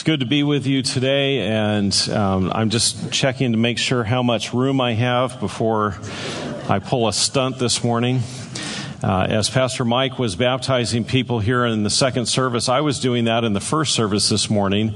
[0.00, 4.02] It's good to be with you today, and um, I'm just checking to make sure
[4.02, 5.98] how much room I have before
[6.70, 8.20] I pull a stunt this morning.
[9.04, 13.26] Uh, as Pastor Mike was baptizing people here in the second service, I was doing
[13.26, 14.94] that in the first service this morning,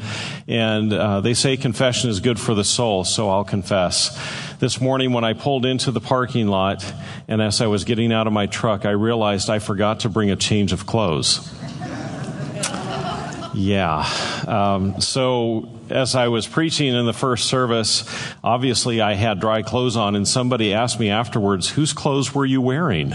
[0.48, 4.18] and uh, they say confession is good for the soul, so I'll confess.
[4.58, 6.82] This morning, when I pulled into the parking lot,
[7.28, 10.30] and as I was getting out of my truck, I realized I forgot to bring
[10.30, 11.46] a change of clothes.
[13.54, 14.00] Yeah.
[14.46, 18.04] Um, so as I was preaching in the first service,
[18.42, 22.60] obviously I had dry clothes on, and somebody asked me afterwards, whose clothes were you
[22.60, 23.14] wearing?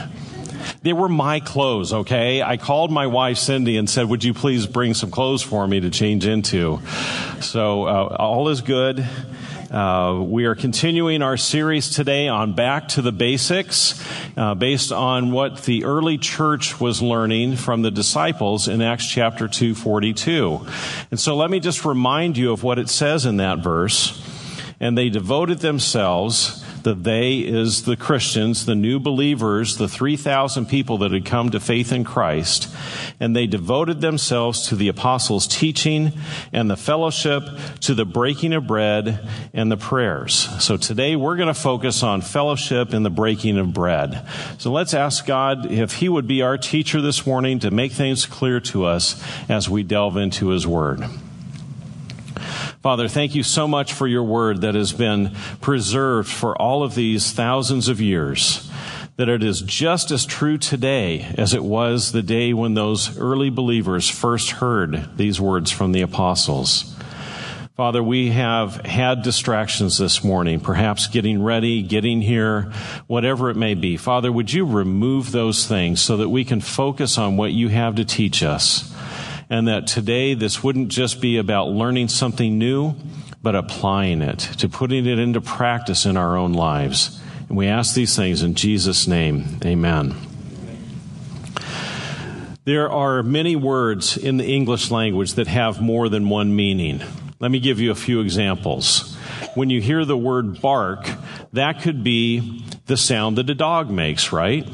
[0.82, 2.42] They were my clothes, okay?
[2.42, 5.80] I called my wife Cindy and said, Would you please bring some clothes for me
[5.82, 6.80] to change into?
[7.42, 9.06] So uh, all is good.
[9.72, 14.04] Uh, we are continuing our series today on Back to the Basics,
[14.36, 19.48] uh, based on what the early church was learning from the disciples in Acts chapter
[19.48, 20.66] 242.
[21.12, 24.20] And so let me just remind you of what it says in that verse.
[24.80, 31.00] And they devoted themselves the they is the Christians, the new believers, the 3,000 people
[31.00, 32.74] that had come to faith in Christ,
[33.20, 36.14] and they devoted themselves to the apostles' teaching
[36.52, 37.44] and the fellowship,
[37.82, 40.50] to the breaking of bread and the prayers.
[40.64, 44.26] So today we're going to focus on fellowship and the breaking of bread.
[44.58, 48.26] So let's ask God if He would be our teacher this morning to make things
[48.26, 51.04] clear to us as we delve into His Word.
[52.82, 56.96] Father, thank you so much for your word that has been preserved for all of
[56.96, 58.72] these thousands of years.
[59.18, 63.50] That it is just as true today as it was the day when those early
[63.50, 66.96] believers first heard these words from the apostles.
[67.76, 72.72] Father, we have had distractions this morning, perhaps getting ready, getting here,
[73.08, 73.98] whatever it may be.
[73.98, 77.96] Father, would you remove those things so that we can focus on what you have
[77.96, 78.96] to teach us?
[79.50, 82.96] And that today this wouldn't just be about learning something new,
[83.42, 87.22] but applying it, to putting it into practice in our own lives.
[87.48, 89.60] And we ask these things in Jesus' name.
[89.66, 90.16] Amen.
[92.66, 97.02] There are many words in the English language that have more than one meaning.
[97.40, 99.16] Let me give you a few examples.
[99.56, 101.10] When you hear the word bark,
[101.54, 104.68] that could be the sound that a dog makes, right?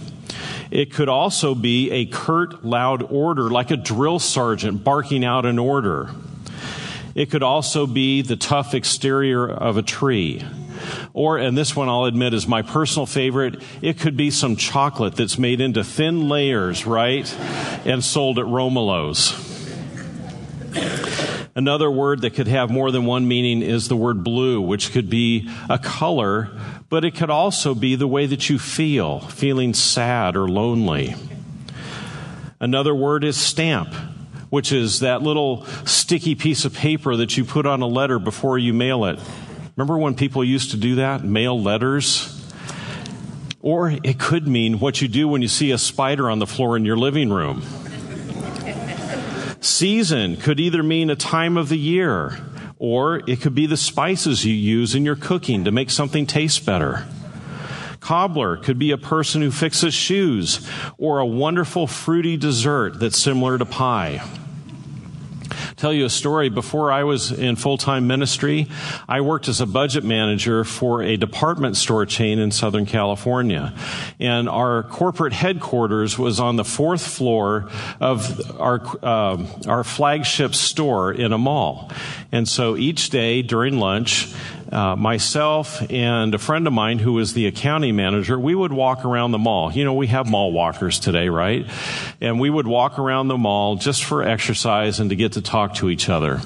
[0.76, 5.58] It could also be a curt, loud order, like a drill sergeant barking out an
[5.58, 6.10] order.
[7.16, 10.44] It could also be the tough exterior of a tree.
[11.14, 15.16] Or, and this one I'll admit is my personal favorite, it could be some chocolate
[15.16, 17.34] that's made into thin layers, right?
[17.86, 19.32] And sold at Romolo's.
[21.56, 25.10] Another word that could have more than one meaning is the word blue, which could
[25.10, 26.50] be a color
[26.90, 31.16] but it could also be the way that you feel, feeling sad or lonely.
[32.60, 33.94] Another word is stamp,
[34.50, 38.58] which is that little sticky piece of paper that you put on a letter before
[38.58, 39.20] you mail it.
[39.76, 41.24] Remember when people used to do that?
[41.24, 42.32] Mail letters?
[43.62, 46.78] Or it could mean what you do when you see a spider on the floor
[46.78, 47.64] in your living room.
[49.60, 52.38] Season could either mean a time of the year
[52.78, 56.66] or it could be the spices you use in your cooking to make something taste
[56.66, 57.06] better.
[58.00, 63.58] Cobbler could be a person who fixes shoes or a wonderful fruity dessert that's similar
[63.58, 64.22] to pie
[65.76, 66.50] tell you a story.
[66.50, 68.68] Before I was in full time ministry,
[69.08, 73.74] I worked as a budget manager for a department store chain in Southern California.
[74.20, 77.70] And our corporate headquarters was on the fourth floor
[78.00, 81.92] of our, uh, our flagship store in a mall.
[82.32, 84.34] And so each day during lunch,
[84.72, 89.06] uh, myself and a friend of mine who was the accounting manager, we would walk
[89.06, 89.72] around the mall.
[89.72, 91.66] You know, we have mall walkers today, right?
[92.22, 95.76] And we would walk around the mall just for exercise and to get to talk
[95.76, 96.42] to each other.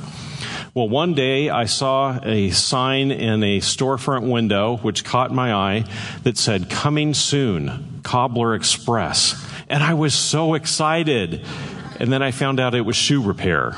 [0.74, 5.86] Well, one day I saw a sign in a storefront window which caught my eye
[6.24, 9.36] that said, Coming soon, Cobbler Express.
[9.68, 11.46] And I was so excited.
[12.00, 13.74] And then I found out it was shoe repair.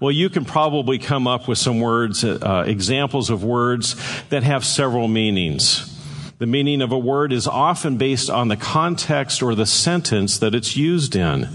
[0.00, 3.96] Well, you can probably come up with some words, uh, examples of words
[4.28, 5.92] that have several meanings.
[6.38, 10.54] The meaning of a word is often based on the context or the sentence that
[10.54, 11.48] it's used in.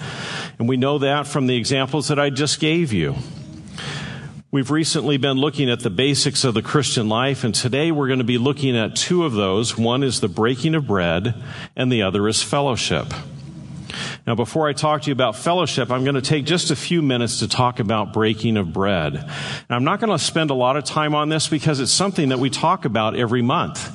[0.60, 3.16] And we know that from the examples that I just gave you.
[4.51, 8.19] We've recently been looking at the basics of the Christian life, and today we're going
[8.19, 9.78] to be looking at two of those.
[9.78, 11.34] One is the breaking of bread,
[11.78, 13.07] and the other is fellowship.
[14.25, 17.02] Now, before I talk to you about fellowship, I'm going to take just a few
[17.02, 19.16] minutes to talk about breaking of bread.
[19.16, 22.30] And I'm not going to spend a lot of time on this because it's something
[22.30, 23.92] that we talk about every month.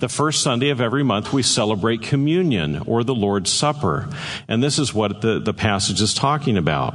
[0.00, 4.08] The first Sunday of every month, we celebrate communion or the Lord's Supper.
[4.48, 6.94] And this is what the, the passage is talking about.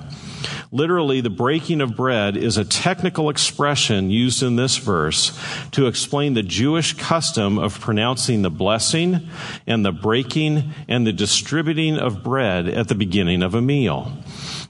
[0.71, 5.37] Literally, the breaking of bread is a technical expression used in this verse
[5.71, 9.27] to explain the Jewish custom of pronouncing the blessing
[9.65, 14.11] and the breaking and the distributing of bread at the beginning of a meal.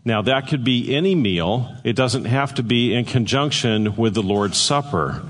[0.03, 1.75] Now, that could be any meal.
[1.83, 5.23] It doesn't have to be in conjunction with the Lord's Supper.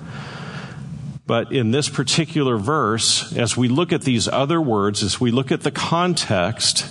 [1.27, 5.51] But in this particular verse, as we look at these other words, as we look
[5.51, 6.87] at the context,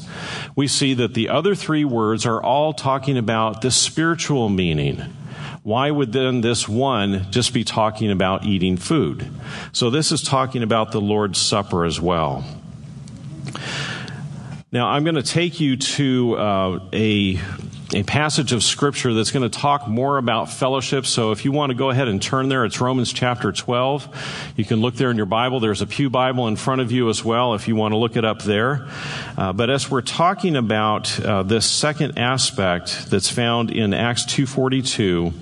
[0.57, 5.01] we see that the other three words are all talking about the spiritual meaning.
[5.63, 9.31] Why would then this one just be talking about eating food?
[9.73, 12.45] So this is talking about the Lord's Supper as well.
[14.73, 17.39] Now, I'm going to take you to uh, a
[17.95, 21.07] a passage of scripture that's going to talk more about fellowship.
[21.07, 24.53] So if you want to go ahead and turn there, it's Romans chapter 12.
[24.57, 25.61] You can look there in your Bible.
[25.61, 28.17] There's a Pew Bible in front of you as well if you want to look
[28.17, 28.89] it up there.
[29.37, 35.33] Uh, but as we're talking about uh, this second aspect that's found in Acts 242,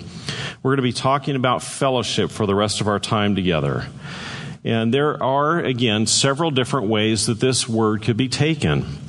[0.61, 3.87] we're going to be talking about fellowship for the rest of our time together.
[4.63, 9.02] And there are, again, several different ways that this word could be taken.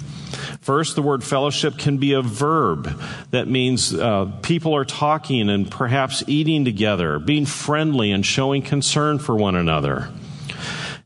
[0.64, 2.99] First, the word fellowship can be a verb
[3.32, 9.19] that means uh, people are talking and perhaps eating together, being friendly and showing concern
[9.19, 10.08] for one another.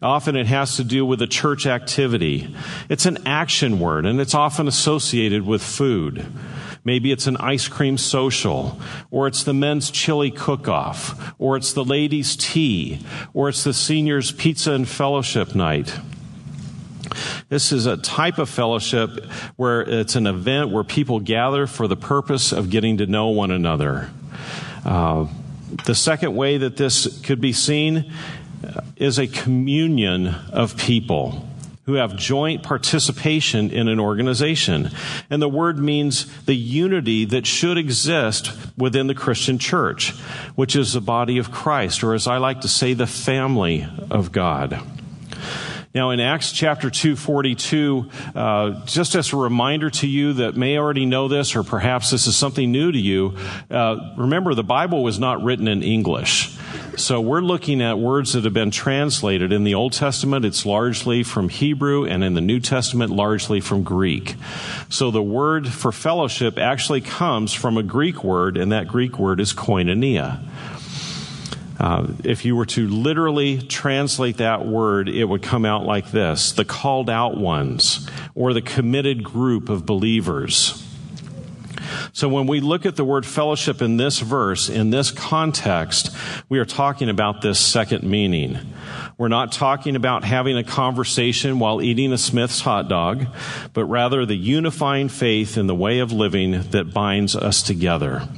[0.01, 2.55] Often it has to do with a church activity.
[2.89, 6.25] It's an action word and it's often associated with food.
[6.85, 8.81] Maybe it's an ice cream social,
[9.11, 13.01] or it's the men's chili cook off, or it's the ladies' tea,
[13.35, 15.99] or it's the seniors' pizza and fellowship night.
[17.49, 19.25] This is a type of fellowship
[19.57, 23.51] where it's an event where people gather for the purpose of getting to know one
[23.51, 24.11] another.
[24.85, 25.27] Uh,
[25.85, 28.13] the second way that this could be seen
[28.97, 31.49] is a communion of people
[31.89, 34.91] who have joint participation in an organization.
[35.31, 40.11] And the word means the unity that should exist within the Christian church,
[40.55, 44.33] which is the body of Christ, or as I like to say, the family of
[44.33, 44.79] God.
[45.95, 51.07] Now, in Acts chapter 242, uh, just as a reminder to you that may already
[51.07, 53.37] know this, or perhaps this is something new to you,
[53.71, 56.55] uh, remember the Bible was not written in English.
[56.99, 59.51] So we're looking at words that have been translated.
[59.51, 63.83] In the Old Testament, it's largely from Hebrew, and in the New Testament, largely from
[63.83, 64.35] Greek.
[64.91, 69.41] So the word for fellowship actually comes from a Greek word, and that Greek word
[69.41, 70.45] is koinonia.
[71.79, 76.53] Uh, if you were to literally translate that word, it would come out like this
[76.53, 80.85] the called out ones, or the committed group of believers.
[82.13, 86.15] So when we look at the word fellowship in this verse, in this context,
[86.49, 88.59] we are talking about this second meaning.
[89.17, 93.27] We're not talking about having a conversation while eating a Smith's hot dog,
[93.73, 98.29] but rather the unifying faith in the way of living that binds us together.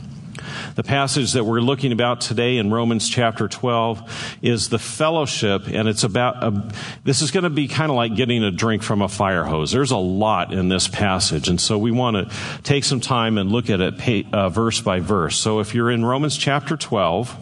[0.80, 5.86] The passage that we're looking about today in Romans chapter 12 is the fellowship, and
[5.86, 6.72] it's about, a,
[7.04, 9.72] this is going to be kind of like getting a drink from a fire hose.
[9.72, 13.52] There's a lot in this passage, and so we want to take some time and
[13.52, 15.36] look at it uh, verse by verse.
[15.36, 17.36] So if you're in Romans chapter 12,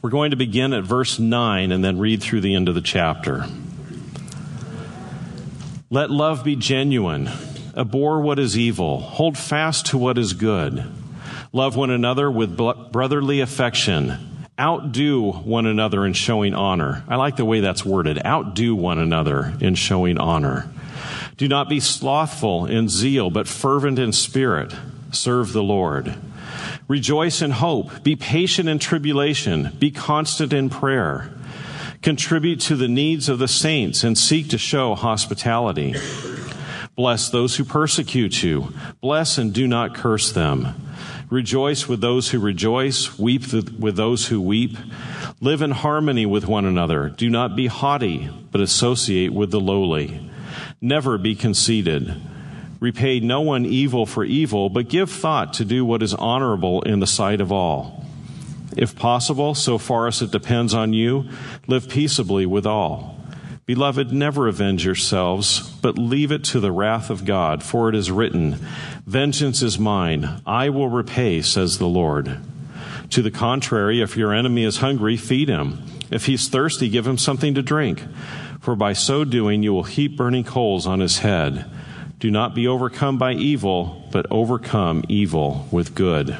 [0.00, 2.80] we're going to begin at verse 9 and then read through the end of the
[2.80, 3.44] chapter.
[5.90, 7.28] Let love be genuine.
[7.76, 9.00] Abhor what is evil.
[9.00, 10.90] Hold fast to what is good.
[11.54, 14.48] Love one another with brotherly affection.
[14.58, 17.04] Outdo one another in showing honor.
[17.06, 18.20] I like the way that's worded.
[18.26, 20.68] Outdo one another in showing honor.
[21.36, 24.74] Do not be slothful in zeal, but fervent in spirit.
[25.12, 26.16] Serve the Lord.
[26.88, 28.02] Rejoice in hope.
[28.02, 29.76] Be patient in tribulation.
[29.78, 31.30] Be constant in prayer.
[32.02, 35.94] Contribute to the needs of the saints and seek to show hospitality.
[36.96, 38.74] Bless those who persecute you.
[39.00, 40.80] Bless and do not curse them.
[41.30, 44.76] Rejoice with those who rejoice, weep with those who weep.
[45.40, 47.08] Live in harmony with one another.
[47.08, 50.30] Do not be haughty, but associate with the lowly.
[50.80, 52.20] Never be conceited.
[52.78, 57.00] Repay no one evil for evil, but give thought to do what is honorable in
[57.00, 58.04] the sight of all.
[58.76, 61.28] If possible, so far as it depends on you,
[61.66, 63.13] live peaceably with all.
[63.66, 68.10] Beloved, never avenge yourselves, but leave it to the wrath of God, for it is
[68.10, 68.56] written,
[69.06, 72.40] Vengeance is mine, I will repay, says the Lord.
[73.08, 75.82] To the contrary, if your enemy is hungry, feed him.
[76.10, 78.02] If he's thirsty, give him something to drink.
[78.60, 81.64] For by so doing, you will heap burning coals on his head.
[82.18, 86.36] Do not be overcome by evil, but overcome evil with good.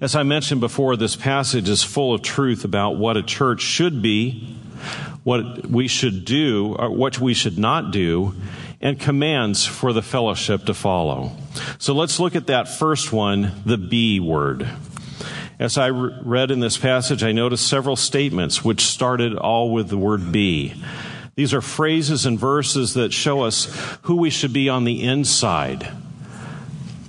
[0.00, 4.00] As I mentioned before, this passage is full of truth about what a church should
[4.00, 4.53] be
[5.22, 8.34] what we should do, or what we should not do,
[8.80, 11.32] and commands for the fellowship to follow.
[11.78, 14.68] So let's look at that first one, the be word.
[15.58, 19.96] As I read in this passage, I noticed several statements which started all with the
[19.96, 20.74] word be.
[21.36, 23.66] These are phrases and verses that show us
[24.02, 25.90] who we should be on the inside,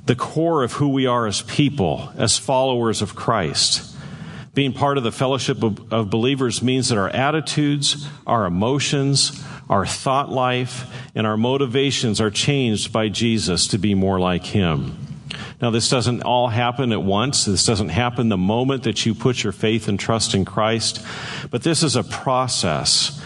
[0.05, 3.94] the core of who we are as people, as followers of Christ.
[4.55, 9.85] Being part of the fellowship of, of, believers means that our attitudes, our emotions, our
[9.85, 14.97] thought life, and our motivations are changed by Jesus to be more like Him.
[15.61, 17.43] Now, this doesn't all happen at once.
[17.43, 21.05] This doesn't happen the moment that you put your faith and trust in Christ,
[21.51, 23.21] but this is a process.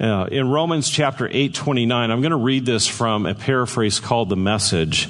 [0.00, 4.30] Uh, in Romans chapter 8, 29, I'm going to read this from a paraphrase called
[4.30, 5.08] The Message.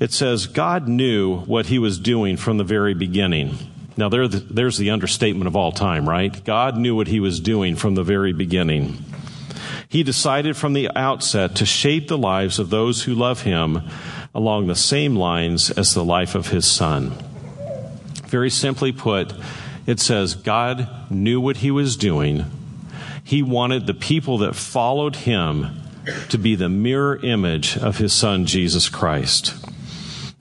[0.00, 3.56] It says, God knew what he was doing from the very beginning.
[3.96, 6.42] Now, there, there's the understatement of all time, right?
[6.44, 9.04] God knew what he was doing from the very beginning.
[9.88, 13.82] He decided from the outset to shape the lives of those who love him
[14.34, 17.12] along the same lines as the life of his son.
[18.26, 19.34] Very simply put,
[19.86, 22.46] it says God knew what he was doing.
[23.22, 25.78] He wanted the people that followed him
[26.30, 29.54] to be the mirror image of his son, Jesus Christ.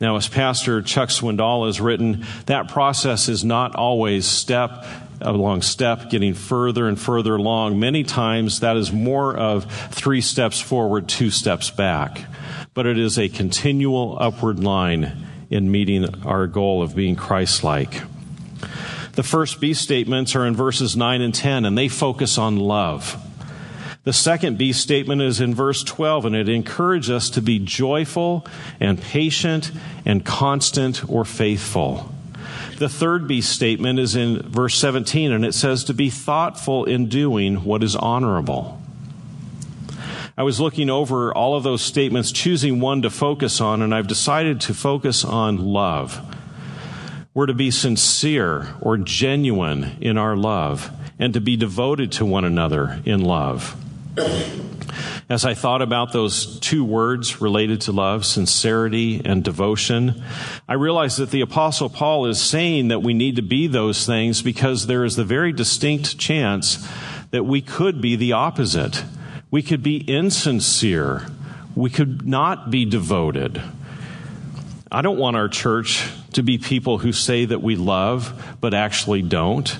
[0.02, 4.86] Now, as Pastor Chuck Swindoll has written, that process is not always step
[5.22, 7.80] along step, getting further and further along.
[7.80, 12.26] Many times that is more of three steps forward, two steps back
[12.74, 18.02] but it is a continual upward line in meeting our goal of being Christ like.
[19.14, 23.18] The first B statements are in verses 9 and 10, and they focus on love.
[24.04, 28.48] The second be statement is in verse 12, and it encourages us to be joyful
[28.80, 29.72] and patient
[30.06, 32.12] and constant or faithful.
[32.80, 37.10] The third be statement is in verse 17, and it says to be thoughtful in
[37.10, 38.82] doing what is honorable.
[40.36, 44.08] I was looking over all of those statements, choosing one to focus on, and I've
[44.08, 46.20] decided to focus on love.
[47.36, 50.90] We're to be sincere or genuine in our love
[51.20, 53.78] and to be devoted to one another in love.
[55.30, 60.22] As I thought about those two words related to love, sincerity and devotion,
[60.68, 64.42] I realized that the apostle Paul is saying that we need to be those things
[64.42, 66.86] because there is the very distinct chance
[67.32, 69.04] that we could be the opposite
[69.52, 71.28] we could be insincere.
[71.76, 73.62] We could not be devoted.
[74.90, 79.22] I don't want our church to be people who say that we love, but actually
[79.22, 79.78] don't.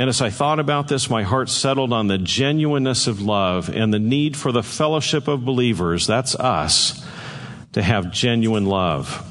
[0.00, 3.92] And as I thought about this, my heart settled on the genuineness of love and
[3.92, 7.06] the need for the fellowship of believers, that's us,
[7.72, 9.26] to have genuine love.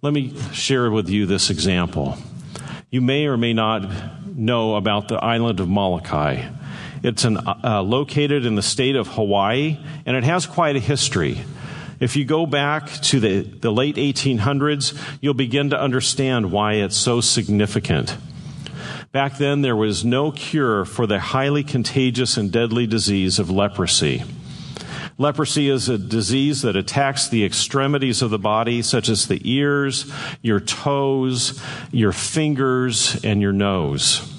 [0.00, 2.16] Let me share with you this example.
[2.88, 6.48] You may or may not know about the island of Molokai.
[7.02, 11.42] It's an, uh, located in the state of Hawaii, and it has quite a history.
[12.00, 16.96] If you go back to the, the late 1800s, you'll begin to understand why it's
[16.96, 18.16] so significant.
[19.16, 24.24] Back then, there was no cure for the highly contagious and deadly disease of leprosy.
[25.16, 30.12] Leprosy is a disease that attacks the extremities of the body, such as the ears,
[30.42, 31.58] your toes,
[31.90, 34.30] your fingers, and your nose.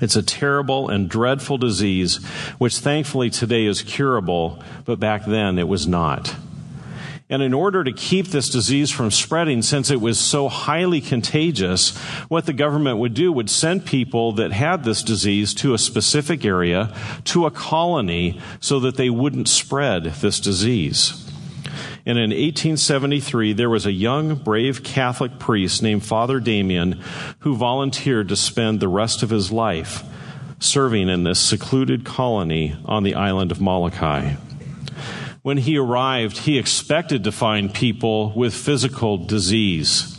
[0.00, 2.24] It's a terrible and dreadful disease,
[2.58, 6.36] which thankfully today is curable, but back then it was not.
[7.30, 11.96] And in order to keep this disease from spreading, since it was so highly contagious,
[12.28, 16.44] what the government would do would send people that had this disease to a specific
[16.44, 21.24] area, to a colony, so that they wouldn't spread this disease.
[22.06, 27.00] And in 1873, there was a young, brave Catholic priest named Father Damien
[27.38, 30.02] who volunteered to spend the rest of his life
[30.60, 34.34] serving in this secluded colony on the island of Molokai.
[35.44, 40.18] When he arrived, he expected to find people with physical disease.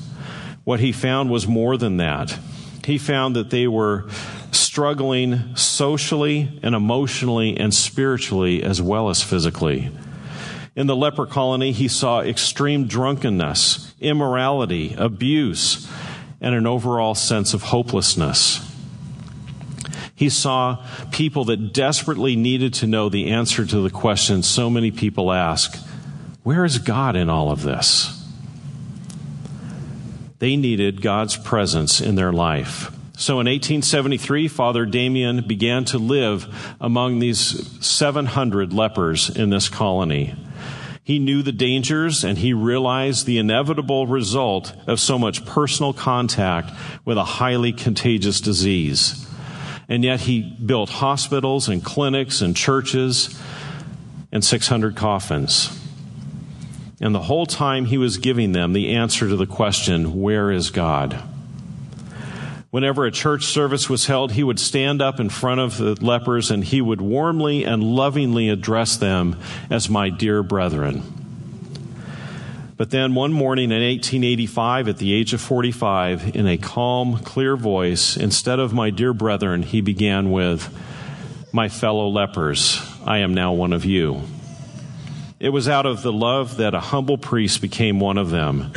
[0.66, 2.38] What he found was more than that.
[2.86, 4.06] He found that they were
[4.52, 9.90] struggling socially and emotionally and spiritually as well as physically.
[10.76, 15.90] In the leper colony, he saw extreme drunkenness, immorality, abuse,
[16.40, 18.75] and an overall sense of hopelessness.
[20.16, 24.90] He saw people that desperately needed to know the answer to the question so many
[24.90, 25.78] people ask
[26.44, 28.24] Where is God in all of this?
[30.40, 32.92] They needed God's presence in their life.
[33.18, 40.36] So in 1873, Father Damien began to live among these 700 lepers in this colony.
[41.02, 46.72] He knew the dangers and he realized the inevitable result of so much personal contact
[47.06, 49.25] with a highly contagious disease.
[49.88, 53.40] And yet he built hospitals and clinics and churches
[54.32, 55.82] and 600 coffins.
[57.00, 60.72] And the whole time he was giving them the answer to the question, Where is
[60.72, 61.22] God?
[62.72, 66.52] Whenever a church service was held, he would stand up in front of the lepers
[66.52, 69.40] and he would warmly and lovingly address them
[69.70, 71.15] as my dear brethren.
[72.78, 77.56] But then one morning in 1885, at the age of 45, in a calm, clear
[77.56, 80.78] voice, instead of my dear brethren, he began with,
[81.54, 84.24] My fellow lepers, I am now one of you.
[85.40, 88.74] It was out of the love that a humble priest became one of them.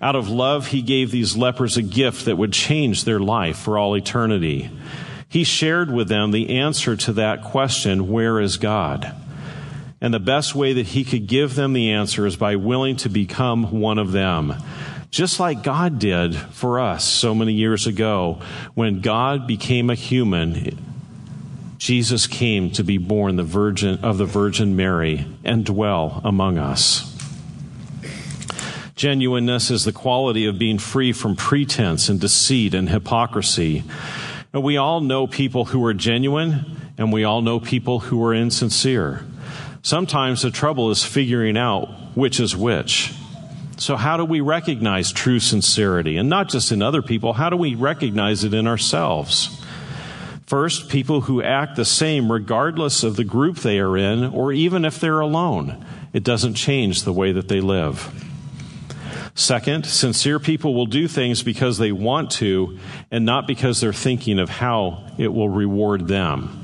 [0.00, 3.76] Out of love, he gave these lepers a gift that would change their life for
[3.76, 4.70] all eternity.
[5.28, 9.12] He shared with them the answer to that question, Where is God?
[10.00, 13.08] And the best way that he could give them the answer is by willing to
[13.08, 14.54] become one of them.
[15.10, 18.40] Just like God did for us so many years ago
[18.74, 20.78] when God became a human
[21.80, 27.06] Jesus came to be born the virgin of the Virgin Mary and dwell among us.
[28.94, 33.82] Genuineness is the quality of being free from pretense and deceit and hypocrisy.
[34.52, 38.34] And we all know people who are genuine and we all know people who are
[38.34, 39.24] insincere.
[39.82, 43.14] Sometimes the trouble is figuring out which is which.
[43.78, 46.18] So, how do we recognize true sincerity?
[46.18, 49.64] And not just in other people, how do we recognize it in ourselves?
[50.46, 54.84] First, people who act the same regardless of the group they are in, or even
[54.84, 55.82] if they're alone.
[56.12, 58.12] It doesn't change the way that they live.
[59.34, 62.78] Second, sincere people will do things because they want to
[63.10, 66.59] and not because they're thinking of how it will reward them.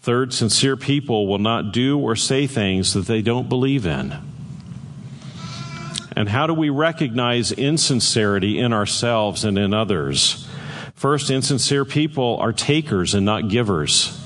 [0.00, 4.16] Third, sincere people will not do or say things that they don't believe in.
[6.16, 10.48] And how do we recognize insincerity in ourselves and in others?
[10.94, 14.18] First, insincere people are takers and not givers.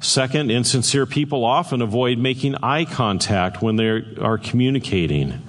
[0.00, 5.42] Second, insincere people often avoid making eye contact when they are communicating.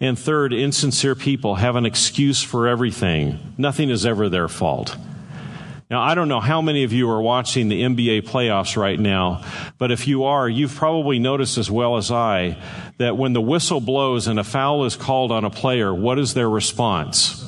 [0.00, 3.54] And third, insincere people have an excuse for everything.
[3.58, 4.96] Nothing is ever their fault.
[5.92, 9.44] Now, I don't know how many of you are watching the NBA playoffs right now,
[9.76, 12.56] but if you are, you've probably noticed as well as I
[12.96, 16.32] that when the whistle blows and a foul is called on a player, what is
[16.32, 17.44] their response?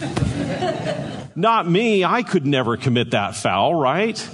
[1.34, 2.04] Not me.
[2.04, 4.30] I could never commit that foul, right?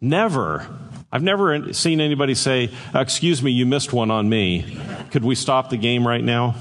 [0.00, 0.66] Never.
[1.12, 4.78] I've never seen anybody say, Excuse me, you missed one on me.
[5.10, 6.54] Could we stop the game right now?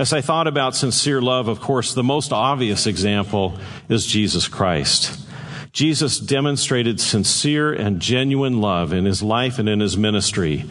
[0.00, 3.58] As I thought about sincere love, of course, the most obvious example
[3.90, 5.28] is Jesus Christ.
[5.74, 10.64] Jesus demonstrated sincere and genuine love in his life and in his ministry.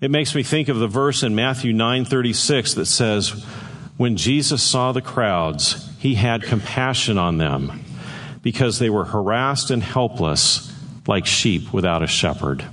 [0.00, 3.44] It makes me think of the verse in Matthew 9:36 that says,
[3.98, 7.80] "When Jesus saw the crowds, he had compassion on them
[8.42, 10.72] because they were harassed and helpless
[11.06, 12.64] like sheep without a shepherd.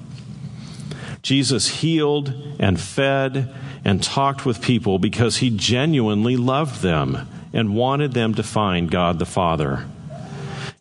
[1.28, 8.14] Jesus healed and fed and talked with people because he genuinely loved them and wanted
[8.14, 9.86] them to find God the Father.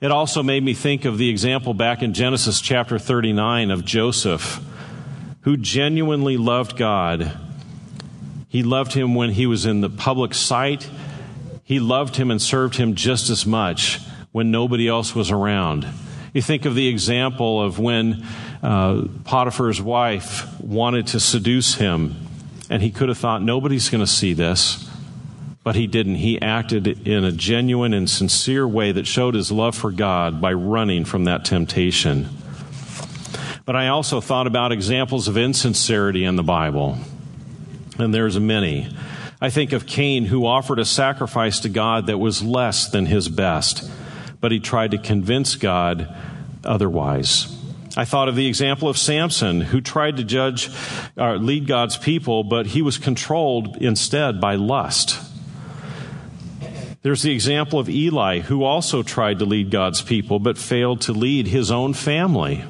[0.00, 4.60] It also made me think of the example back in Genesis chapter 39 of Joseph,
[5.40, 7.36] who genuinely loved God.
[8.46, 10.88] He loved him when he was in the public sight
[11.66, 13.98] he loved him and served him just as much
[14.30, 15.84] when nobody else was around.
[16.32, 18.24] You think of the example of when
[18.62, 22.16] uh, Potiphar's wife wanted to seduce him,
[22.70, 24.88] and he could have thought, nobody's going to see this.
[25.62, 26.16] But he didn't.
[26.16, 30.52] He acted in a genuine and sincere way that showed his love for God by
[30.52, 32.28] running from that temptation.
[33.64, 36.98] But I also thought about examples of insincerity in the Bible,
[37.98, 38.94] and there's many.
[39.40, 43.28] I think of Cain, who offered a sacrifice to God that was less than his
[43.28, 43.90] best,
[44.40, 46.14] but he tried to convince God
[46.62, 47.55] otherwise.
[47.96, 50.68] I thought of the example of Samson, who tried to judge
[51.16, 55.18] or uh, lead God's people, but he was controlled instead by lust.
[57.00, 61.12] There's the example of Eli, who also tried to lead God's people, but failed to
[61.12, 62.64] lead his own family.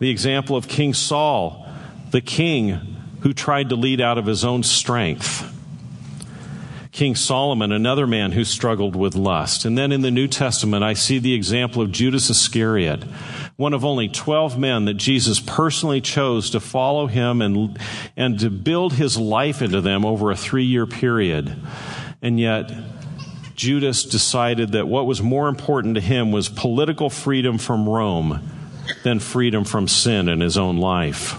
[0.00, 1.68] The example of King Saul,
[2.10, 2.70] the king
[3.20, 5.46] who tried to lead out of his own strength.
[6.92, 9.64] King Solomon, another man who struggled with lust.
[9.64, 13.04] And then in the New Testament, I see the example of Judas Iscariot,
[13.60, 17.78] one of only 12 men that Jesus personally chose to follow him and,
[18.16, 21.54] and to build his life into them over a three year period.
[22.22, 22.72] And yet,
[23.54, 28.50] Judas decided that what was more important to him was political freedom from Rome
[29.04, 31.38] than freedom from sin in his own life.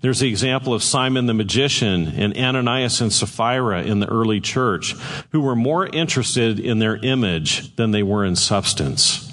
[0.00, 4.96] There's the example of Simon the magician and Ananias and Sapphira in the early church,
[5.30, 9.30] who were more interested in their image than they were in substance.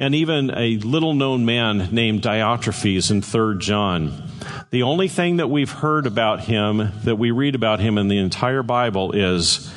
[0.00, 4.30] And even a little known man named Diotrephes in 3 John.
[4.70, 8.16] The only thing that we've heard about him, that we read about him in the
[8.16, 9.70] entire Bible, is,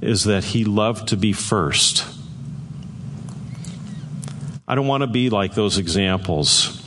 [0.00, 2.06] is that he loved to be first.
[4.68, 6.80] I don't want to be like those examples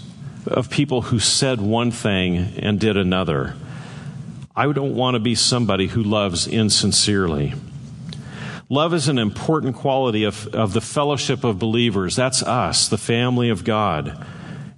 [0.47, 3.56] of people who said one thing and did another.
[4.56, 7.56] I don't want to be somebody who loves insincerely.
[8.73, 12.15] Love is an important quality of, of the fellowship of believers.
[12.15, 14.25] That's us, the family of God.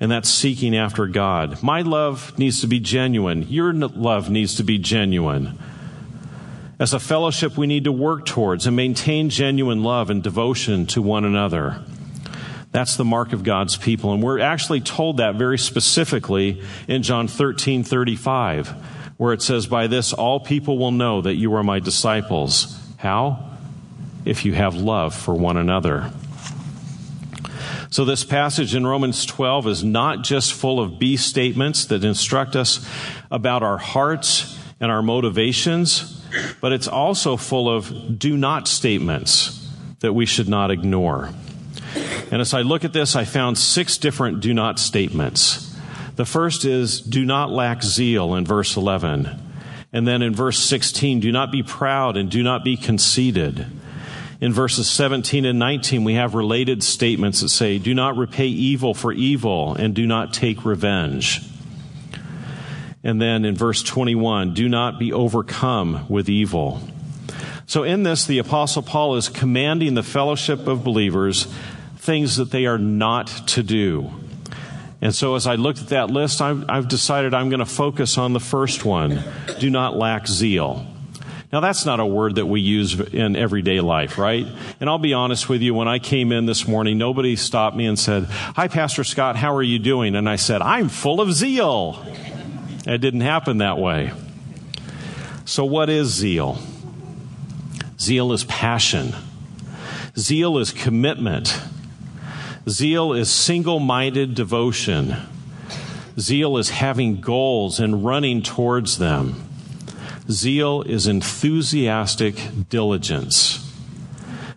[0.01, 1.63] And that's seeking after God.
[1.63, 3.43] My love needs to be genuine.
[3.43, 5.57] Your love needs to be genuine.
[6.77, 11.01] As a fellowship, we need to work towards and maintain genuine love and devotion to
[11.01, 11.81] one another.
[12.73, 14.11] That's the mark of God's people.
[14.11, 18.67] And we're actually told that very specifically in John 13 35,
[19.15, 22.77] where it says, By this all people will know that you are my disciples.
[22.97, 23.54] How?
[24.25, 26.11] If you have love for one another.
[27.91, 32.55] So, this passage in Romans 12 is not just full of be statements that instruct
[32.55, 32.85] us
[33.31, 36.21] about our hearts and our motivations,
[36.59, 41.29] but it's also full of do not statements that we should not ignore.
[42.31, 45.73] And as I look at this, I found six different do not statements.
[46.15, 49.29] The first is do not lack zeal in verse 11.
[49.93, 53.65] And then in verse 16, do not be proud and do not be conceited.
[54.41, 58.93] In verses 17 and 19, we have related statements that say, do not repay evil
[58.93, 61.41] for evil and do not take revenge.
[63.03, 66.81] And then in verse 21, do not be overcome with evil.
[67.65, 71.47] So in this, the apostle Paul is commanding the fellowship of believers
[71.97, 74.11] things that they are not to do.
[75.01, 78.17] And so as I looked at that list, I've, I've decided I'm going to focus
[78.17, 79.23] on the first one
[79.59, 80.85] do not lack zeal.
[81.51, 84.45] Now, that's not a word that we use in everyday life, right?
[84.79, 87.85] And I'll be honest with you, when I came in this morning, nobody stopped me
[87.85, 90.15] and said, Hi, Pastor Scott, how are you doing?
[90.15, 92.03] And I said, I'm full of zeal.
[92.87, 94.11] It didn't happen that way.
[95.45, 96.57] So, what is zeal?
[97.99, 99.15] Zeal is passion,
[100.17, 101.61] zeal is commitment.
[102.67, 105.15] Zeal is single minded devotion.
[106.19, 109.44] Zeal is having goals and running towards them.
[110.29, 112.35] Zeal is enthusiastic
[112.69, 113.61] diligence.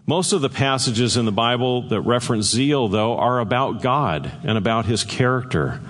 [0.07, 4.57] Most of the passages in the Bible that reference zeal, though, are about God and
[4.57, 5.81] about his character.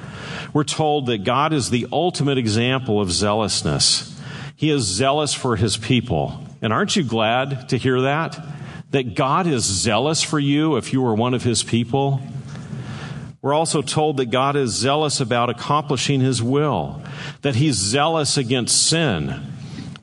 [0.53, 4.21] We're told that God is the ultimate example of zealousness.
[4.57, 6.45] He is zealous for his people.
[6.61, 8.45] And aren't you glad to hear that?
[8.91, 12.21] that God is zealous for you if you are one of his people.
[13.43, 17.03] We're also told that God is zealous about accomplishing his will,
[17.43, 19.53] that he's zealous against sin,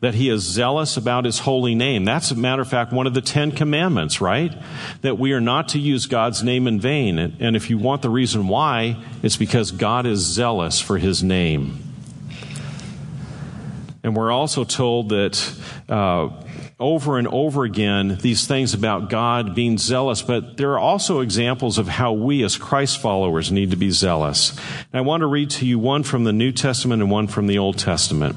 [0.05, 2.05] that he is zealous about his holy name.
[2.05, 4.55] That's, a matter of fact, one of the Ten Commandments, right?
[5.01, 7.17] That we are not to use God's name in vain.
[7.17, 11.79] And if you want the reason why, it's because God is zealous for his name.
[14.03, 16.29] And we're also told that uh,
[16.79, 21.79] over and over again these things about God being zealous, but there are also examples
[21.79, 24.55] of how we as Christ followers need to be zealous.
[24.93, 27.47] And I want to read to you one from the New Testament and one from
[27.47, 28.35] the Old Testament.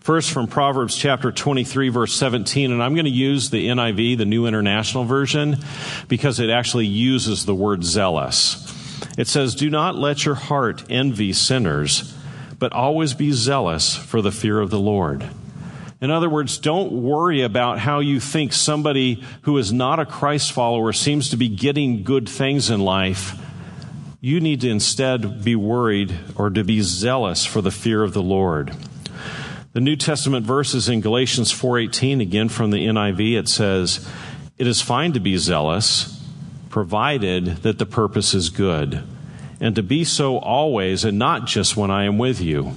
[0.00, 4.24] First from Proverbs chapter 23 verse 17, and I'm going to use the NIV, the
[4.24, 5.58] New International Version,
[6.08, 8.72] because it actually uses the word zealous.
[9.18, 12.14] It says, Do not let your heart envy sinners,
[12.58, 15.28] but always be zealous for the fear of the Lord.
[16.00, 20.52] In other words, don't worry about how you think somebody who is not a Christ
[20.52, 23.40] follower seems to be getting good things in life.
[24.20, 28.22] You need to instead be worried or to be zealous for the fear of the
[28.22, 28.74] Lord.
[29.76, 34.08] The New Testament verses in Galatians 4:18 again from the NIV it says,
[34.56, 36.18] "It is fine to be zealous,
[36.70, 39.02] provided that the purpose is good,
[39.60, 42.72] and to be so always and not just when I am with you."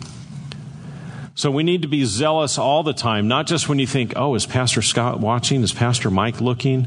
[1.35, 4.35] So we need to be zealous all the time, not just when you think, oh,
[4.35, 5.63] is Pastor Scott watching?
[5.63, 6.85] Is Pastor Mike looking?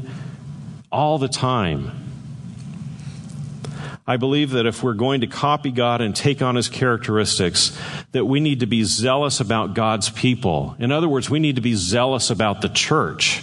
[0.91, 1.89] All the time.
[4.05, 7.77] I believe that if we're going to copy God and take on his characteristics,
[8.11, 10.75] that we need to be zealous about God's people.
[10.77, 13.41] In other words, we need to be zealous about the church,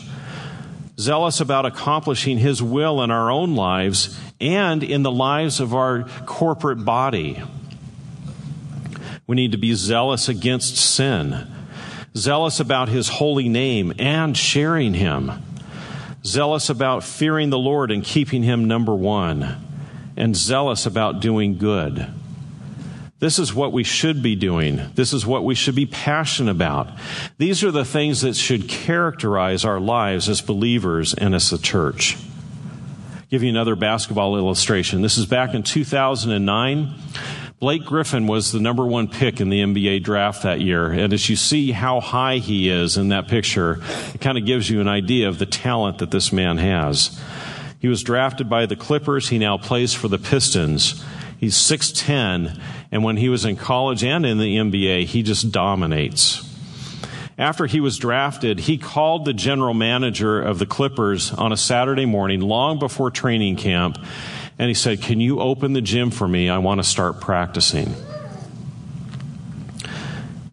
[0.98, 6.02] zealous about accomplishing his will in our own lives and in the lives of our
[6.26, 7.42] corporate body.
[9.26, 11.46] We need to be zealous against sin,
[12.14, 15.32] zealous about his holy name and sharing him,
[16.22, 19.69] zealous about fearing the Lord and keeping him number one,
[20.20, 22.06] and zealous about doing good.
[23.20, 24.80] This is what we should be doing.
[24.94, 26.90] This is what we should be passionate about.
[27.38, 32.16] These are the things that should characterize our lives as believers and as a church.
[33.30, 35.02] give you another basketball illustration.
[35.02, 36.94] This is back in 2009.
[37.60, 40.90] Blake Griffin was the number one pick in the NBA draft that year.
[40.90, 43.80] And as you see how high he is in that picture,
[44.14, 47.20] it kind of gives you an idea of the talent that this man has.
[47.80, 49.30] He was drafted by the Clippers.
[49.30, 51.02] He now plays for the Pistons.
[51.38, 52.60] He's 6'10,
[52.92, 56.46] and when he was in college and in the NBA, he just dominates.
[57.38, 62.04] After he was drafted, he called the general manager of the Clippers on a Saturday
[62.04, 63.96] morning, long before training camp,
[64.58, 66.50] and he said, Can you open the gym for me?
[66.50, 67.94] I want to start practicing.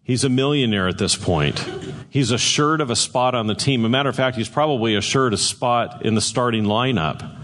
[0.02, 1.62] He's a millionaire at this point.
[2.10, 3.84] He's assured of a spot on the team.
[3.84, 7.36] A matter of fact, he's probably assured a spot in the starting lineup.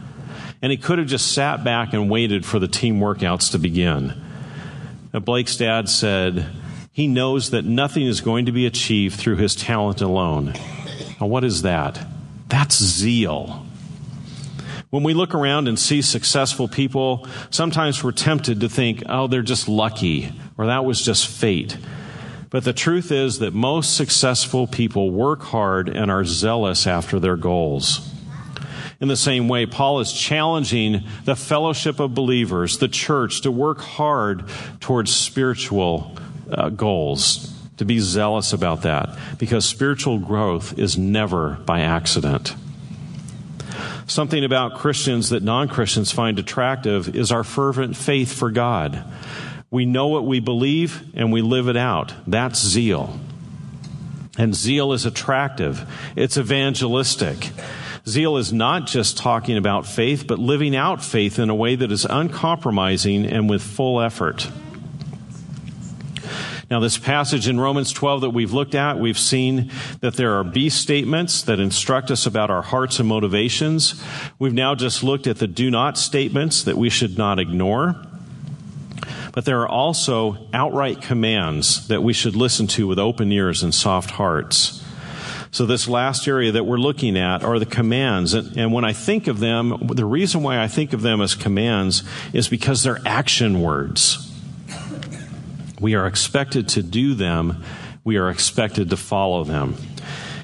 [0.63, 4.15] And he could have just sat back and waited for the team workouts to begin.
[5.13, 6.47] Now, Blake's dad said,
[6.91, 10.55] he knows that nothing is going to be achieved through his talent alone.
[11.21, 12.07] Now, what is that?
[12.49, 13.67] That's zeal.
[14.91, 19.43] When we look around and see successful people, sometimes we're tempted to think, oh, they're
[19.43, 21.77] just lucky, or that was just fate.
[22.55, 27.35] But the truth is that most successful people work hard and are zealous after their
[27.37, 28.09] goals.
[29.01, 33.81] In the same way, Paul is challenging the fellowship of believers, the church, to work
[33.81, 34.45] hard
[34.79, 36.17] towards spiritual
[36.49, 42.55] uh, goals, to be zealous about that, because spiritual growth is never by accident.
[44.07, 49.03] Something about Christians that non Christians find attractive is our fervent faith for God.
[49.75, 52.15] We know what we believe and we live it out.
[52.29, 53.19] That's zeal.
[54.39, 55.85] And zeal is attractive,
[56.15, 57.51] it's evangelistic.
[58.07, 61.91] Zeal is not just talking about faith, but living out faith in a way that
[61.91, 64.49] is uncompromising and with full effort.
[66.71, 70.45] Now, this passage in Romans 12 that we've looked at, we've seen that there are
[70.45, 74.01] be statements that instruct us about our hearts and motivations.
[74.39, 77.97] We've now just looked at the do not statements that we should not ignore.
[79.35, 83.75] But there are also outright commands that we should listen to with open ears and
[83.75, 84.81] soft hearts.
[85.51, 88.35] So, this last area that we're looking at are the commands.
[88.35, 91.35] And, and, when I think of them, the reason why I think of them as
[91.35, 94.33] commands is because they're action words.
[95.81, 97.63] We are expected to do them,
[98.05, 99.77] we are expected to follow them.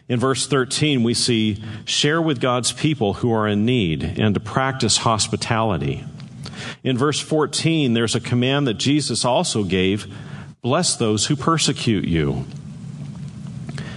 [0.09, 4.40] In verse 13, we see share with God's people who are in need and to
[4.40, 6.05] practice hospitality.
[6.83, 10.07] In verse 14, there's a command that Jesus also gave
[10.62, 12.45] bless those who persecute you.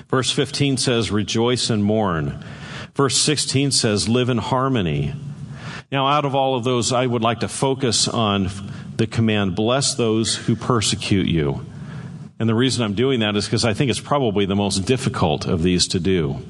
[0.10, 2.44] Verse 15 says, rejoice and mourn.
[2.96, 5.14] Verse 16 says, live in harmony.
[5.92, 8.50] Now, out of all of those, I would like to focus on
[8.96, 11.66] the command, bless those who persecute you.
[12.40, 15.46] And the reason I'm doing that is because I think it's probably the most difficult
[15.46, 16.44] of these to do.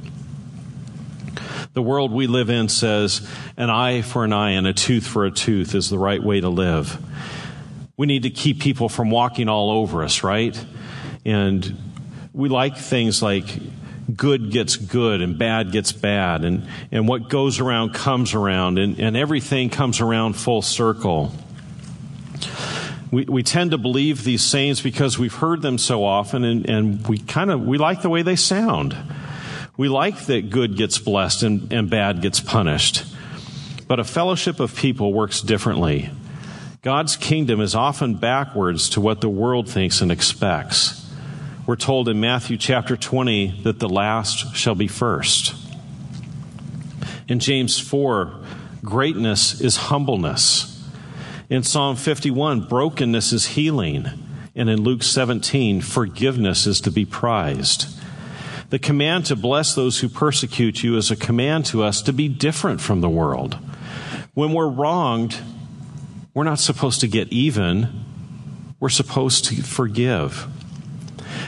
[1.74, 5.26] The world we live in says an eye for an eye and a tooth for
[5.26, 7.04] a tooth is the right way to live.
[7.98, 10.56] We need to keep people from walking all over us, right?
[11.26, 11.76] And
[12.32, 13.46] we like things like
[14.16, 19.00] good gets good and bad gets bad and, and what goes around comes around and,
[19.00, 21.34] and everything comes around full circle.
[23.10, 27.08] We, we tend to believe these sayings because we've heard them so often and, and
[27.08, 28.96] we kind of, we like the way they sound.
[29.76, 33.04] We like that good gets blessed and, and bad gets punished.
[33.88, 36.12] But a fellowship of people works differently.
[36.84, 41.04] God's kingdom is often backwards to what the world thinks and expects.
[41.66, 45.56] We're told in Matthew chapter 20 that the last shall be first.
[47.28, 48.32] In James 4,
[48.84, 50.88] greatness is humbleness.
[51.50, 54.08] In Psalm 51, brokenness is healing.
[54.56, 57.88] And in Luke 17, forgiveness is to be prized.
[58.74, 62.28] The command to bless those who persecute you is a command to us to be
[62.28, 63.56] different from the world.
[64.34, 65.38] When we're wronged,
[66.34, 68.04] we're not supposed to get even.
[68.80, 70.48] We're supposed to forgive.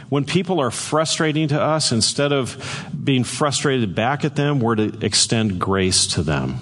[0.09, 5.03] When people are frustrating to us, instead of being frustrated back at them, we're to
[5.03, 6.59] extend grace to them.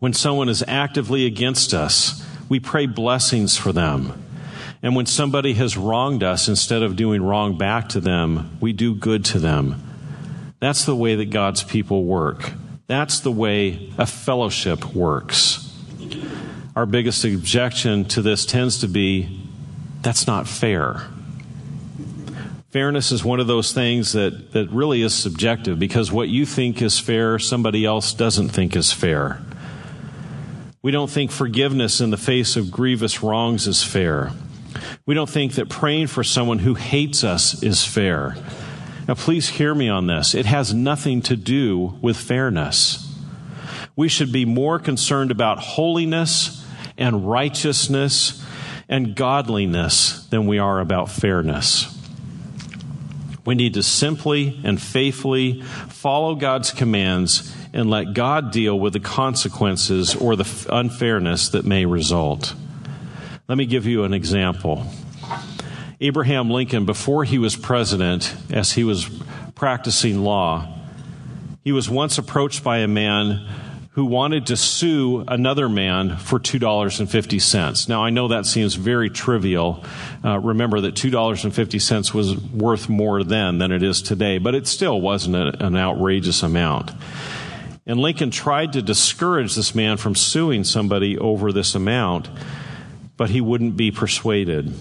[0.00, 4.20] When someone is actively against us, we pray blessings for them.
[4.82, 8.94] And when somebody has wronged us, instead of doing wrong back to them, we do
[8.94, 9.82] good to them.
[10.60, 12.52] That's the way that God's people work.
[12.86, 15.64] That's the way a fellowship works.
[16.76, 19.44] Our biggest objection to this tends to be
[20.00, 21.08] that's not fair.
[22.70, 26.80] Fairness is one of those things that, that really is subjective because what you think
[26.80, 29.42] is fair, somebody else doesn't think is fair.
[30.82, 34.32] We don't think forgiveness in the face of grievous wrongs is fair.
[35.08, 38.36] We don't think that praying for someone who hates us is fair.
[39.08, 40.34] Now, please hear me on this.
[40.34, 43.10] It has nothing to do with fairness.
[43.96, 46.62] we should be more concerned about holiness
[46.98, 48.44] and righteousness
[48.86, 51.86] and godliness than we are about fairness.
[53.46, 59.00] We need to simply and faithfully follow God's commands and let God deal with the
[59.00, 62.52] consequences or the unfairness that may result.
[63.48, 64.86] Let me give you an example.
[66.02, 69.08] Abraham Lincoln, before he was president, as he was
[69.54, 70.68] practicing law,
[71.64, 73.48] he was once approached by a man
[73.92, 77.88] who wanted to sue another man for $2.50.
[77.88, 79.82] Now, I know that seems very trivial.
[80.22, 85.00] Uh, remember that $2.50 was worth more then than it is today, but it still
[85.00, 86.90] wasn't a, an outrageous amount.
[87.86, 92.28] And Lincoln tried to discourage this man from suing somebody over this amount,
[93.18, 94.72] but he wouldn't be persuaded.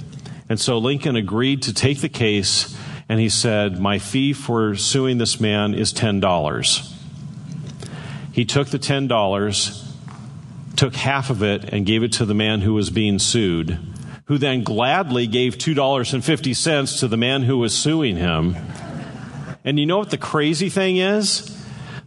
[0.47, 2.77] And so Lincoln agreed to take the case,
[3.09, 6.93] and he said, My fee for suing this man is $10.
[8.31, 12.73] He took the $10, took half of it, and gave it to the man who
[12.73, 13.79] was being sued,
[14.25, 18.55] who then gladly gave $2.50 to the man who was suing him.
[19.65, 21.53] And you know what the crazy thing is?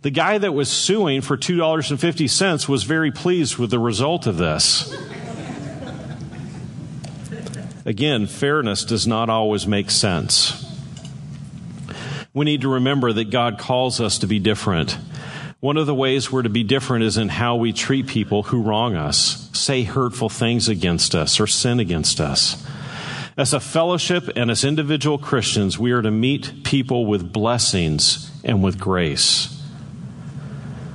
[0.02, 4.96] The guy that was suing for $2.50 was very pleased with the result of this.
[7.84, 10.66] Again, fairness does not always make sense.
[12.34, 14.98] We need to remember that God calls us to be different.
[15.60, 18.62] One of the ways we're to be different is in how we treat people who
[18.62, 22.66] wrong us, say hurtful things against us, or sin against us.
[23.36, 28.62] As a fellowship and as individual Christians, we are to meet people with blessings and
[28.62, 29.56] with grace.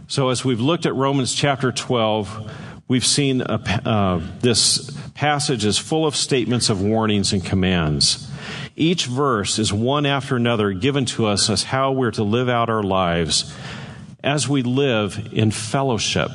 [0.07, 2.51] So, as we've looked at Romans chapter 12,
[2.87, 3.53] we've seen a,
[3.85, 8.29] uh, this passage is full of statements of warnings and commands.
[8.75, 12.69] Each verse is one after another given to us as how we're to live out
[12.69, 13.53] our lives
[14.23, 16.31] as we live in fellowship.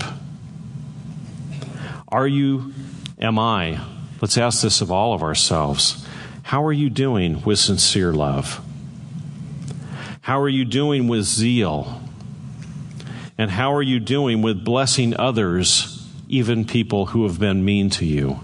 [2.08, 2.72] Are you,
[3.20, 3.80] am I?
[4.20, 6.06] Let's ask this of all of ourselves.
[6.42, 8.60] How are you doing with sincere love?
[10.20, 12.00] How are you doing with zeal?
[13.38, 15.89] And how are you doing with blessing others,
[16.30, 18.40] even people who have been mean to you?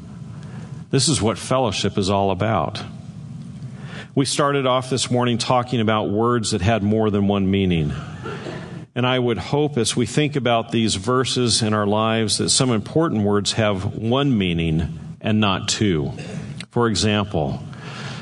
[0.91, 2.83] This is what fellowship is all about.
[4.15, 7.93] We started off this morning talking about words that had more than one meaning.
[8.95, 12.71] And I would hope as we think about these verses in our lives that some
[12.71, 16.13] important words have one meaning and not two.
[16.71, 17.63] For example,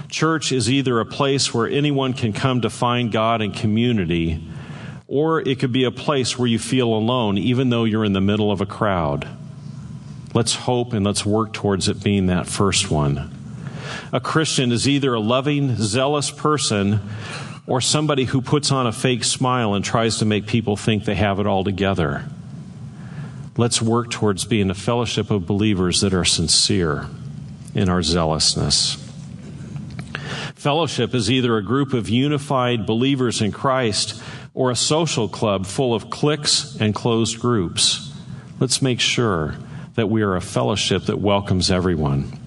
[0.08, 4.44] church is either a place where anyone can come to find God and community,
[5.06, 8.20] or it could be a place where you feel alone even though you're in the
[8.20, 9.28] middle of a crowd.
[10.34, 13.30] Let's hope and let's work towards it being that first one.
[14.12, 17.00] A Christian is either a loving, zealous person
[17.66, 21.14] or somebody who puts on a fake smile and tries to make people think they
[21.14, 22.24] have it all together.
[23.56, 27.06] Let's work towards being a fellowship of believers that are sincere
[27.72, 29.00] in our zealousness.
[30.56, 34.20] Fellowship is either a group of unified believers in Christ
[34.52, 38.12] or a social club full of cliques and closed groups.
[38.58, 39.56] Let's make sure
[39.94, 42.38] that we are a fellowship that welcomes everyone.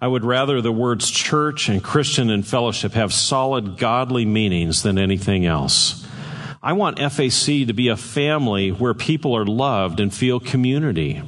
[0.00, 4.96] I would rather the words church and Christian and fellowship have solid godly meanings than
[4.96, 6.06] anything else.
[6.62, 11.22] I want FAC to be a family where people are loved and feel community.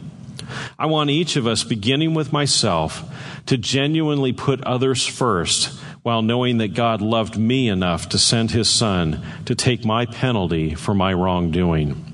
[0.78, 3.04] I want each of us, beginning with myself,
[3.46, 8.68] to genuinely put others first while knowing that God loved me enough to send his
[8.68, 12.09] son to take my penalty for my wrongdoing.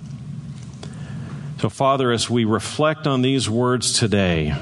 [1.59, 4.55] So, Father, as we reflect on these words today,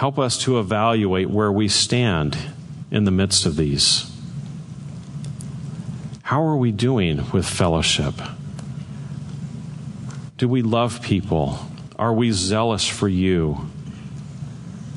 [0.00, 2.34] Help us to evaluate where we stand
[2.90, 4.10] in the midst of these.
[6.22, 8.14] How are we doing with fellowship?
[10.38, 11.58] Do we love people?
[11.98, 13.68] Are we zealous for you?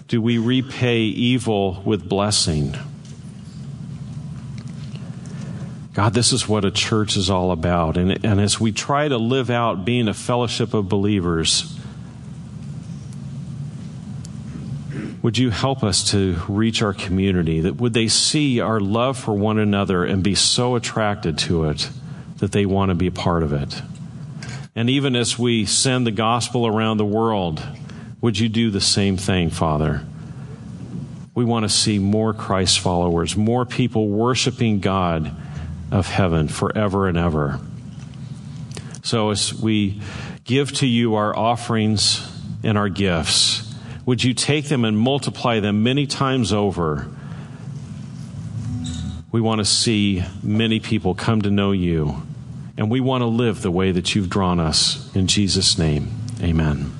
[0.07, 2.73] Do we repay evil with blessing?
[5.93, 7.97] God, this is what a church is all about.
[7.97, 11.79] And, and as we try to live out being a fellowship of believers,
[15.23, 17.61] Would you help us to reach our community?
[17.61, 21.89] That would they see our love for one another and be so attracted to it
[22.39, 23.81] that they want to be a part of it?
[24.75, 27.65] And even as we send the gospel around the world,
[28.19, 30.05] would you do the same thing, Father?
[31.33, 35.33] We want to see more Christ followers, more people worshiping God
[35.93, 37.59] of heaven forever and ever.
[39.03, 40.01] So as we
[40.43, 42.27] give to you our offerings
[42.63, 43.73] and our gifts,
[44.05, 47.07] would you take them and multiply them many times over?
[49.31, 52.23] We want to see many people come to know you
[52.77, 55.13] And we want to live the way that you've drawn us.
[55.15, 56.09] In Jesus' name,
[56.41, 56.93] amen.